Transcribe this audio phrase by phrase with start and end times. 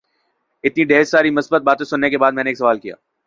[0.63, 2.95] اتنی ڈھیر ساری مثبت باتیں سننے کے بعد میں نے اچانک سوال کیا